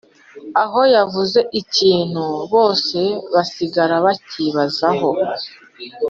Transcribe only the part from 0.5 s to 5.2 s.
Aho yavuze ikintu bose basigaraga bakibazaho